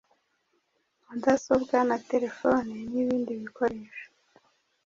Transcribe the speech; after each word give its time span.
mudasobwa 1.07 1.77
na 1.89 1.97
telefoni, 2.09 2.75
nibindi 2.91 3.31
bikoresho 3.41 4.05